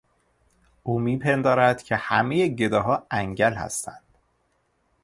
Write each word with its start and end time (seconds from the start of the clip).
او 0.83 0.99
میپندارد 0.99 1.83
که 1.83 1.95
همهی 1.95 2.55
گداها 2.55 3.07
انگل 3.11 3.53
هستند. 3.53 4.17